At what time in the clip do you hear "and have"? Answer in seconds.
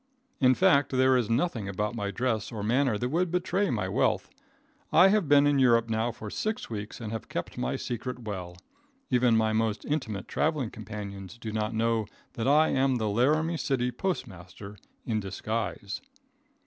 6.99-7.29